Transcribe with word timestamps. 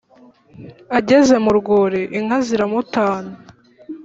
Ageze 0.97 1.35
mu 1.43 1.51
rwuri 1.59 2.01
inka 2.17 2.37
ziramutana 2.45 3.33